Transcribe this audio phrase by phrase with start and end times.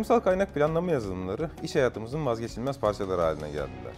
[0.00, 3.94] Kurumsal kaynak planlama yazılımları iş hayatımızın vazgeçilmez parçaları haline geldiler.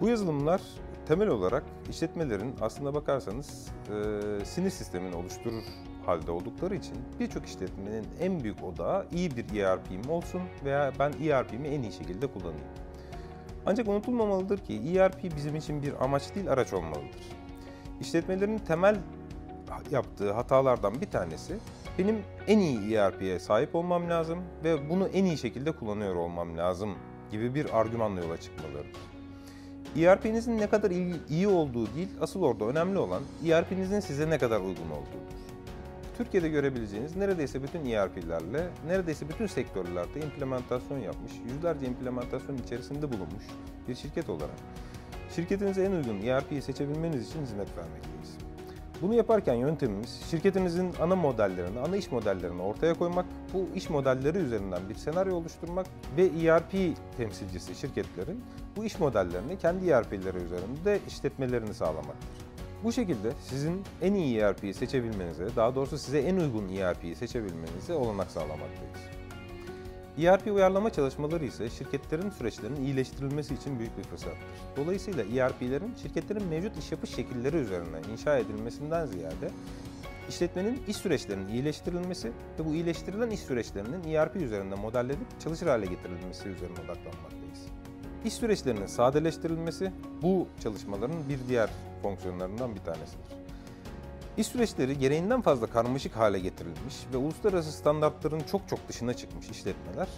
[0.00, 0.60] Bu yazılımlar
[1.08, 5.62] temel olarak işletmelerin aslında bakarsanız e, sinir sistemini oluşturur
[6.06, 11.68] halde oldukları için birçok işletmenin en büyük odağı iyi bir ERP'm olsun veya ben ERP'mi
[11.68, 12.68] en iyi şekilde kullanayım.
[13.66, 17.28] Ancak unutulmamalıdır ki ERP bizim için bir amaç değil araç olmalıdır.
[18.00, 18.96] İşletmelerin temel
[19.90, 21.58] yaptığı hatalardan bir tanesi
[21.98, 26.94] benim en iyi ERP'ye sahip olmam lazım ve bunu en iyi şekilde kullanıyor olmam lazım
[27.30, 29.00] gibi bir argümanla yola çıkmalarıdır.
[29.96, 30.90] ERP'nizin ne kadar
[31.28, 35.40] iyi olduğu değil, asıl orada önemli olan ERP'nizin size ne kadar uygun olduğudur.
[36.18, 43.44] Türkiye'de görebileceğiniz neredeyse bütün ERP'lerle, neredeyse bütün sektörlerde implementasyon yapmış, yüzlerce implementasyon içerisinde bulunmuş
[43.88, 44.56] bir şirket olarak
[45.36, 48.39] şirketinize en uygun ERP'yi seçebilmeniz için hizmet vermekteyiz.
[49.02, 54.88] Bunu yaparken yöntemimiz şirketinizin ana modellerini, ana iş modellerini ortaya koymak, bu iş modelleri üzerinden
[54.88, 58.44] bir senaryo oluşturmak ve ERP temsilcisi şirketlerin
[58.76, 62.28] bu iş modellerini kendi ERP'leri üzerinde işletmelerini sağlamaktır.
[62.84, 68.30] Bu şekilde sizin en iyi ERP'yi seçebilmenize, daha doğrusu size en uygun ERP'yi seçebilmenize olanak
[68.30, 69.19] sağlamaktayız.
[70.20, 74.38] ERP uyarlama çalışmaları ise şirketlerin süreçlerinin iyileştirilmesi için büyük bir fırsattır.
[74.76, 79.50] Dolayısıyla ERP'lerin şirketlerin mevcut iş yapış şekilleri üzerinden inşa edilmesinden ziyade
[80.28, 86.48] işletmenin iş süreçlerinin iyileştirilmesi ve bu iyileştirilen iş süreçlerinin ERP üzerinde modellenip çalışır hale getirilmesi
[86.48, 87.66] üzerine odaklanmaktayız.
[88.24, 91.70] İş süreçlerinin sadeleştirilmesi bu çalışmaların bir diğer
[92.02, 93.40] fonksiyonlarından bir tanesidir.
[94.40, 100.08] İş süreçleri gereğinden fazla karmaşık hale getirilmiş ve uluslararası standartların çok çok dışına çıkmış işletmeler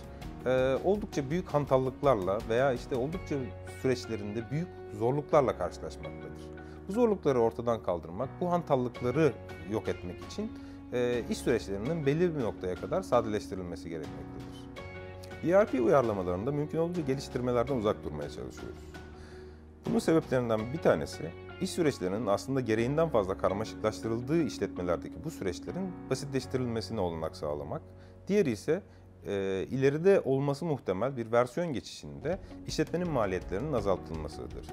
[0.47, 3.37] e, oldukça büyük hantallıklarla veya işte oldukça
[3.83, 6.43] süreçlerinde büyük zorluklarla karşılaşmaktadır.
[6.89, 9.33] Bu zorlukları ortadan kaldırmak, bu hantallıkları
[9.71, 10.53] yok etmek için
[10.93, 15.53] e, iş süreçlerinin belli bir noktaya kadar sadeleştirilmesi gerekmektedir.
[15.53, 18.83] ERP uyarlamalarında mümkün olduğunca geliştirmelerden uzak durmaya çalışıyoruz.
[19.87, 27.37] Bunun sebeplerinden bir tanesi iş süreçlerinin aslında gereğinden fazla karmaşıklaştırıldığı işletmelerdeki bu süreçlerin basitleştirilmesine olanak
[27.37, 27.83] sağlamak.
[28.29, 28.83] Diğeri ise
[29.27, 34.67] e, ileride olması muhtemel bir versiyon geçişinde işletmenin maliyetlerinin azaltılmasıdır.